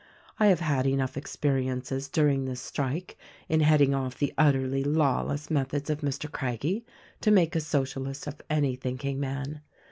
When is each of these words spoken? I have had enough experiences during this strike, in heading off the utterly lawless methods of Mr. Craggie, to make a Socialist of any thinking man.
I 0.39 0.47
have 0.47 0.61
had 0.61 0.87
enough 0.87 1.15
experiences 1.15 2.09
during 2.09 2.45
this 2.45 2.59
strike, 2.59 3.17
in 3.47 3.59
heading 3.59 3.93
off 3.93 4.17
the 4.17 4.33
utterly 4.35 4.83
lawless 4.83 5.51
methods 5.51 5.91
of 5.91 5.99
Mr. 6.01 6.27
Craggie, 6.31 6.83
to 7.19 7.29
make 7.29 7.55
a 7.55 7.59
Socialist 7.61 8.25
of 8.25 8.41
any 8.49 8.75
thinking 8.75 9.19
man. 9.19 9.61